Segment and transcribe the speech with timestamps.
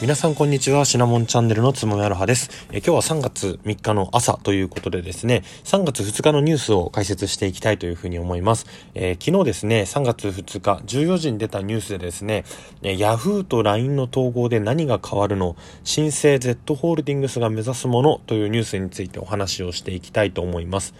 [0.00, 0.84] 皆さんこんにちは。
[0.84, 2.68] シナモンチャンネルのつもめあるはです。
[2.70, 12.44] え今日は3月3日の朝ということでですね3月2日のニュースを解説していきたいというふうに思います、えー、昨日ですね3月2日14時に出たニュースでですね
[12.82, 20.94] Yahoo と LINE の統合で何が変わるの新生 Z ホールディングスが目指すものというニュースについてお話をしていきたいと思います。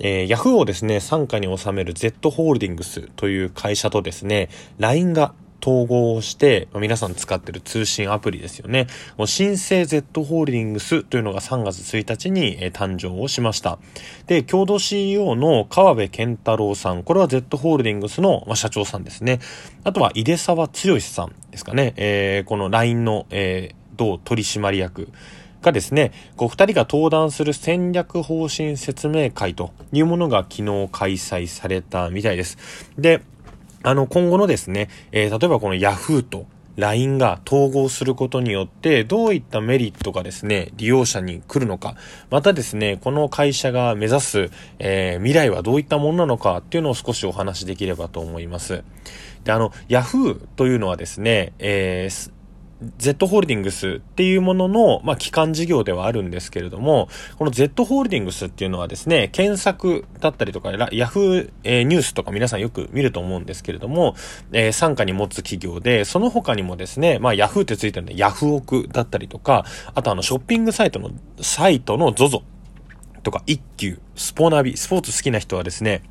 [0.00, 5.34] えー、ヤフーをですね、傘下に収める Z ホールディングスという会社とですね、LINE が
[5.68, 8.86] 統合をして、皆さん使ってる通信アプリですよね。
[9.26, 13.78] 新生 Z ホールディングスというのが3月1日に、誕生をしました。
[14.26, 19.40] で、共同 CEO の川辺健太郎さん、これは Z ホールディングスの、社長さんですね。
[19.84, 21.92] あとは、井出沢剛さんですかね。
[21.96, 25.08] えー、この LINE の、えー、同取締役。
[25.60, 32.58] がですね、こう二人が登壇する戦略方針説明会というものが昨日開催されたみたいです。
[32.96, 33.22] で、
[33.82, 36.46] あの、今後のですね、えー、例えばこの Yahoo と
[36.78, 41.96] LINE が統合することによって、どういったメリットがですね、利用者に来るのか、
[42.30, 48.84] またですね、この会社が目指す、えー、未来はどういったものなのかっていうのを少しお話しできればと思います。
[49.42, 52.30] で、あの、Yahoo というのはですね、えー、
[52.98, 64.14] Z ホールディングスっていうものの、まあ、基幹事業ではあるんですけれども、この Z ホールディングスっていうのはですね、検索だったりとか、ヤフー、えー、ニュースとか皆さんよく見ると思うんですけれども、
[64.52, 72.42] えー、傘下に持つ企業で、その他にもですね、まあ、ヤフーってついてるんで、ヤフオクだったりとか、あとあの、ショッピングサイトの、サイトの ZOZO
[73.24, 76.02] とか、一休、スポナビ、スポーツ好きな人はですね、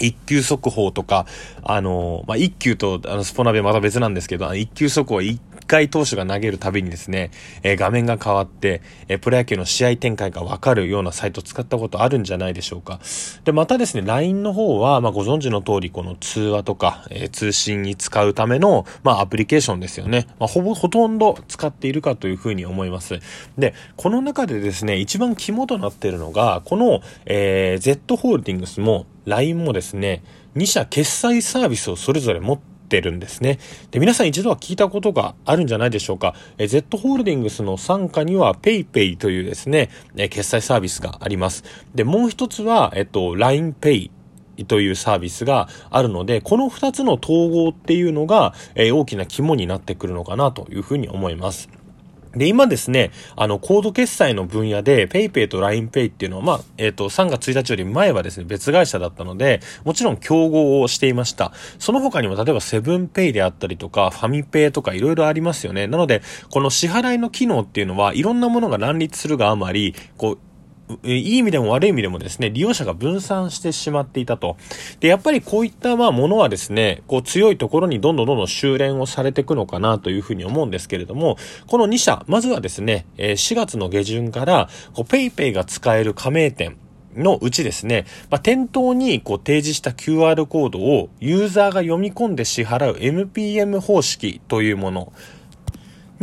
[0.00, 1.26] 一級速報とか、
[1.62, 5.40] あの、まあ、一級と、あの、スポナベまた別なんですけど、一級速報一
[5.74, 7.30] 回投手が投げるたびにですね、
[7.64, 13.00] え、画面が変わって、え、プロ野球の試合展開がわかるようなサイト使ったことあるんじゃないでしょうか。
[13.44, 20.28] で、またですね、LINE の方は、まあ、ご存知の通り、この通話とか、え、通信に使うための、まあ、アプリケーションですよね。
[20.38, 23.18] まあ、ほぼ、ほとんど使っているかというふうに思います。
[23.58, 30.22] で、この中でですね、一番肝となっているのが、この、えー、Z ホールディングスも、LINE もですね、
[30.54, 33.58] 2社決済サービスをそれぞれ持ってるんですね。
[33.90, 36.34] で、皆さん一度は聞いたことがあるんじゃないでしょうか。
[36.58, 41.64] え Z ホールディングスの傘下には PayPay というですね、え決済サービスがあります。
[41.94, 44.10] で、もう一つは、えっと、LINEPay
[44.66, 51.68] というサービスがあるので、この2つの統合っていうのが、え大きな肝になってくるのかなというふうに思います。
[52.36, 61.52] で、今ですね、あの、コード決済の分野で PayPay と LINEPay っていうのは、まあ、えっ、ー、と、3月1日より前はですね、別会社だったので、もちろん競合をしていました。
[61.78, 65.86] その他にも、例えばセブンペイであったりとか、ファミペイとかいろいろありますよね。
[65.86, 70.38] なので、この支払いの機能っていうのは、いろんなものが乱立するがあまり、こう、
[71.02, 74.56] いい意味でも悪い意味でもですね、利用者が分散してしまっていたと。
[75.00, 86.76] で、やっぱりこういったまあものはですね、こう強いところにどんどんどんどん修練をされていくのかなというふうに思うんですけれども、この2社、まずはですね、4月の下旬から、PayPay が使える加盟店、
[87.16, 95.12] のうちですね、まあ、店頭にこう提示した QR コードをユーザーが読み込んで支払う MPM 方式というもの。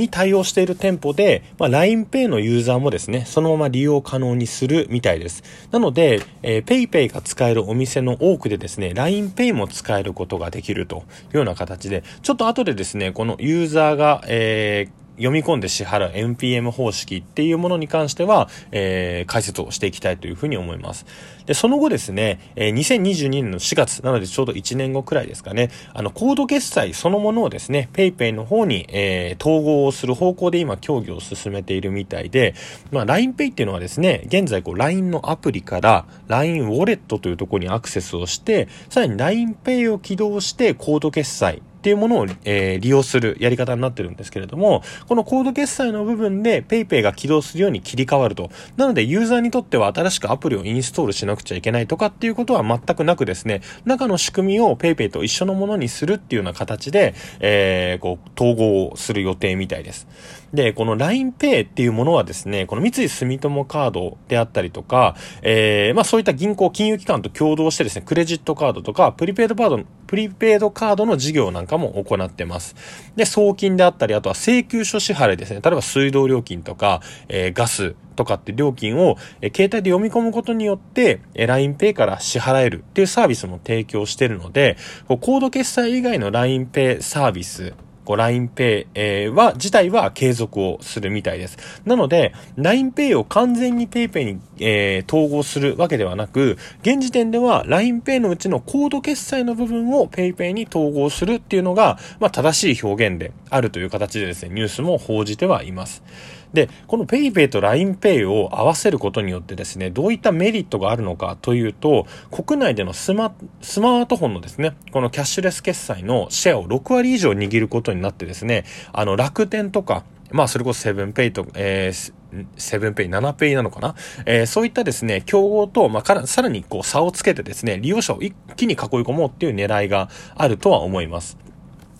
[0.01, 5.43] に対応している店舗で、まあ、LINEPay のユーザーもですね、そのまま利用可能にするみたいです。
[5.71, 10.99] なので、えー、PayPay が使えるお店の多くでですね、LINEPay も使えることができるとい
[11.33, 21.05] うような形で、ちょっと後でですね、このユーザーが、えー読み込んで支払う NPM 方式っていうものに関しては、えー、解説をしていきたいというふうに思います。
[21.45, 32.55] で、その後ですね、えー、2022年の4月、なのでちょうど1年後くらいですかね、あの、コード決済そのものをですね、PayPay の方に、えー、統合をする方向で今協議を進めているみたいで、
[32.91, 48.51] まあ、LINEPay っていうのはですね、現在こう LINE のアプリから LINE ウォレットというところにアクセスをして、さらに LINEPay を起動してコード決済、っていうものを、えー、利用するやり方になってるんですけれども、このコード決済の部分で PayPay が起動するように切り替わると。
[48.77, 60.07] なので、ユーザーにとっては新しくアプリをインストールしなくちゃいけないとかっていうことは全くなくですね、中の仕組みを PayPay と一緒のものにするっていうような形で、えー、こう、統合する予定みたいです。
[60.53, 72.75] で、この LINEPay っていうものはですね、この三井住友カードであったりとか、えー、まあそういった銀行、金融機関と共同してですね、クレジットカードとか、プリペイドカード、プリペイドカードの事業なんかも行ってます。
[73.15, 75.61] で、送金であったり、あとは請求書支払いですね。
[75.63, 84.75] 例えば水道料金とか、えー、ガスとかって料金を、えー、携帯で読み込むことによって、えー、LINEPay から支払えるっていうサービスも提供してるので、
[85.07, 87.73] コード決済以外の LINEPay サービス
[88.05, 91.57] こう LINEPay、えー、は、自体は継続をするみたいです。
[91.85, 106.03] なので、LINEPay を完全に PayPay に、えー、統合するわけではなく、現時点では LINEPay のうちのコード決済の部分を PayPay に統合するっていうのが、まあ、正しい表現であるという形でですね、ニュースも報じてはいます。
[106.53, 122.13] で、この PayPay と LINEPay を合わせることによってですね、どういったメリットがあるのかというと、国内でのスマスマートフォンのですね、このキャッシュレス決済のシェアを6割以上握ることになってですね、あの、楽天とか、まあ、それこそセブンペイと、えー、
[122.55, 123.95] セブンペイ、7ペイなのかな？
[124.25, 131.37] えー、そういったですね、競合と、まあ、から、さらにこう差をつけてですね、利用者を一気に囲い込もうっていう狙いがあるとは思います。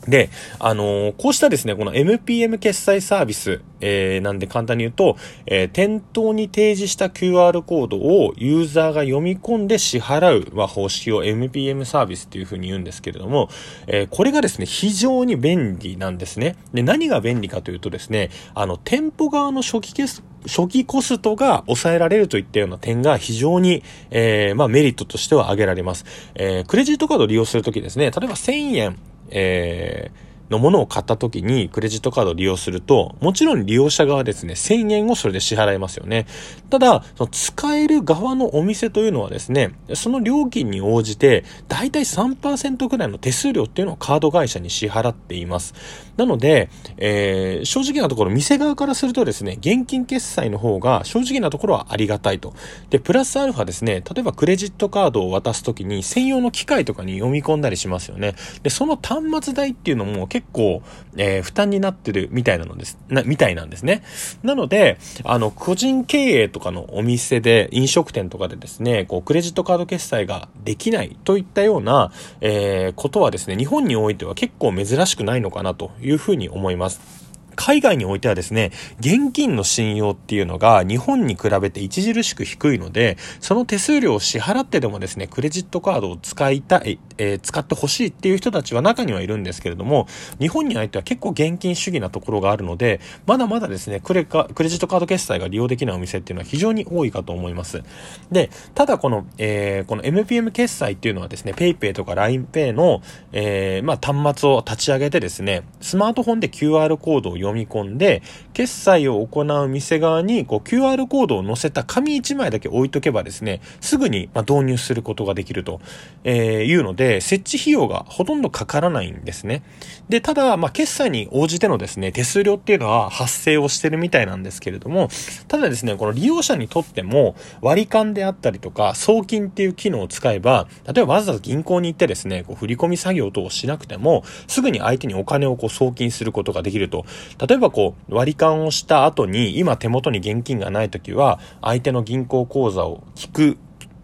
[0.08, 5.16] で、あのー、こうしたですね、この MPM 決済サービス、えー、なんで簡単に言うと、
[5.46, 13.50] えー、店頭に提示した QR コードをユーザーが読み込んで支払う、ま、方式を MPM サービスというふうに言うんですけれども、
[13.88, 16.56] えー、これがですね、非常に便利なんですね。
[16.74, 26.06] で、何が便利かというとですね、あの、店舗側の初期決初期コストが抑えられるといったような点が非常に、えー、まあメリットとしては挙げられます。
[26.34, 28.98] えー、クレジットカードを利用するときですね、例えば1000円、
[29.32, 36.28] えー、のものを買った時にクレジットカードを利用すると、もちろん利用者側ですね、1000円をそれで支払いますよね。
[36.70, 45.74] ただ、その使える側のお店というのはですね、その料金に応じて、だいたい3%くらいの手数料っていうのをカード会社に支払っています。
[46.18, 52.54] なので、えー、正直なところ、店側からするとですね、現金決済の方が正直なところはありがたいと。
[52.90, 58.36] で、プラスアルファですね、例えばクレジットカードを渡すときに専用の機械とかに読み込んだりしますよね。
[58.64, 60.82] で、その端末代っていうのも結結構、
[61.16, 64.02] えー、負担になってるみたいなのです、な、みたいなんですね。
[64.42, 72.12] なので、あの、個人経営とかのお店で、飲食店とかでですね、こう、クレジットカード決済ができないといったような、
[72.42, 77.21] えー、ことはですね、日本においては結構珍しくないのかなというふうに思います。
[77.62, 90.08] 海外においてはですね、現金の信用っていうのが日本に比べて著しく低いので、その手数料を支払ってでもですね、クレジットカードを使いたい、えー、使ってほしいっていう人たちは中にはいるんですけれども、
[90.40, 97.84] 日本においては結構現金主義なところがあるので、まだまだですね、クレカ、クレジットカード決済が利用できないお店っていうのは非常に多いかと思います。
[98.32, 103.04] で、ただこの、えー、この MPM 決済っていうのはですね、PayPay とか LINEPay の、
[103.34, 108.22] えー、まあ、端末を立ち上げてですね、スマートフォンで QR コードを読み込んで、
[108.54, 115.82] 決済を行う店側にこう QR コードを載せた紙1枚だけ置いとけばですね、すぐにま導入することができると、
[116.24, 119.64] えいうので、設置費用がほとんどかからないんですね。
[120.10, 125.10] で、ただ、ま、決済に応じてのですね、手数料っていうのは発生をしてるみたいなんですけれども、
[125.48, 137.06] ただですね、この利用者にとっても割り勘であったりとか、送金っていう機能を使えば、例えばわざわざ銀行に行ってですね、こう振り込み作業等をしなくても、すぐに相手にお金をこう送金することができると。
[137.40, 143.58] 例えばこう、割り勘をした後に、今手元に現金がない時は、相手の銀行口座を聞く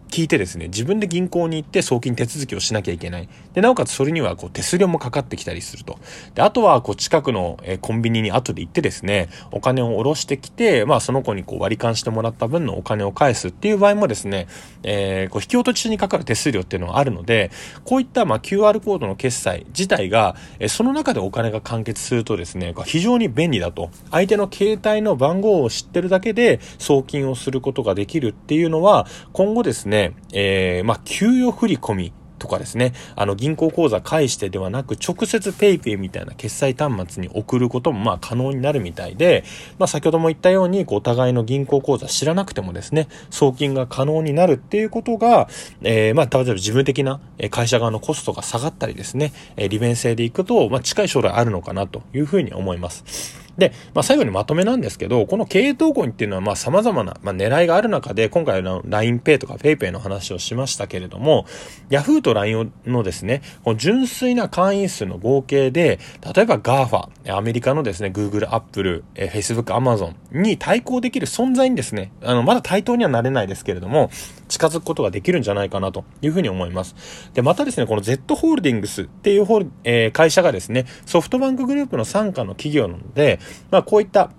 [0.08, 3.28] 聞いてですね、自分で銀行に行って送金手続きをしなきゃいけない。
[3.52, 5.98] で、なおかつそれにはこう手数料もかかってきたりすると。
[6.34, 14.46] で、あとはこう近くの、コンビニに後で行ってですね、お金を下ろしてきて、まあその子にこう割り勘してもらった分のお金を返すっていう場合もですね、
[14.82, 17.50] えー、こう引き落としにかかる手数料っていうのがあるので、
[17.84, 23.90] こういったまあ QR コードの決済自体が、えその中でお金が完結するとですね、非常に便利だと。
[24.10, 39.42] 相手の携帯の番号を知ってるだけで送金をすることができるっていうのは、今後ですね、ね、えー、まあ、給与振込とかですね、あの銀行口座返してではなく直接 PayPay みたいな決済端末に送ることもま可能になるみたいで、
[39.76, 45.48] まあ先ほども言ったようにお互いの銀行口座知らなくてもですね、送金が可能になるっていうことが、
[45.82, 47.20] えー、まあ例えば事務的な
[47.50, 53.47] 会社側のコストが下がったりですね、利便性でいくと、まあ近い将来あるのかなというふうに思います。
[53.58, 61.44] で、まあ、最後にまとめなんですけど、この経営統合っていうのは、まあ、様々な、まあ、狙いがある中で、今回の LINEPay とか PayPay の話をしましたけれども、
[61.90, 65.98] Yahoo と LINE のですね、この純粋な会員数の合計で、
[66.34, 74.10] 例えば GAFA、アメリカのですね、Google、Apple、Facebook、Amazon に対抗できる存在にですね、あの、まだ対等にはなれないですけれども、
[74.48, 76.94] 近づくことができるんじゃないかなというふうに思います。
[77.34, 83.40] で、またですね、この Z ホールディングスっていうホール、えー、会社がですね、ソフトバンクグループの傘下の企業なので、
[83.70, 84.30] まあ、こういった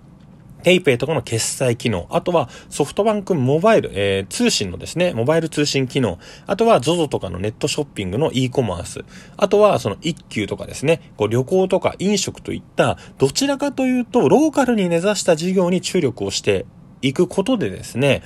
[0.62, 9.04] PayPay とかの決済機能、あとはソフトバンクモバイル、えー、通信のですね、モバイル通信機能、あとは ZOZO とかのネットショッピングの e コマース、
[9.36, 16.66] あとはその一級とかですね、こう旅行とか飲食といった、どちらかというとローカルに根ざした事業に注力をして
[17.02, 18.22] いくことでですね、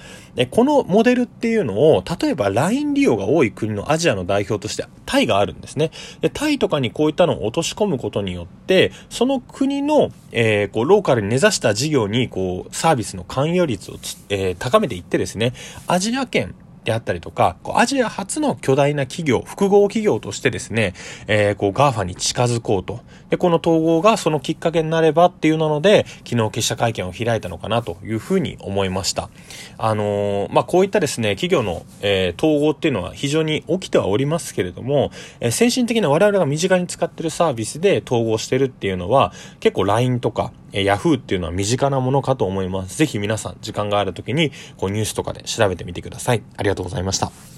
[0.51, 5.91] このモデルっていうのを、例えば LINE 利用が多い国のアジアの代表としてタイがあるんですね。
[6.21, 13.95] でタイとかにこういったのを落とし込むことによって、その国の、えー、こうローカルに根ざした事業にこうサービスの関与率を
[14.29, 15.53] えー、高めていってですね、
[15.87, 16.55] アジア圏
[16.85, 20.95] であったりとか、こうアジア初の巨大な企業、複合企業としてですね、
[21.27, 23.01] えー、こう GAFA に近づこうと。
[23.31, 29.31] で、この統合がそのきっかけになればっていうなので、昨日結社会見を開いたのかなというふうに思いました。
[29.79, 35.11] あのー、まあ、こういったですね、企業の、えー、統合っていうのは非常に起きてはおりますけれども、
[35.41, 42.99] えー、先進的な我々が身近に使ってるサービスで統合してるっていうのは、結構 LINE とか、えー、Yahoo っていうのは身近なものかと思います。
[42.99, 46.43] ぜひ皆さん、時間がある時に、こうニュースとかで調べてみてください。
[46.57, 47.54] ありがとうございました。